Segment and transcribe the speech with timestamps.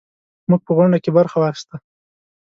[0.49, 1.75] موږ په غونډه کې برخه واخیسته.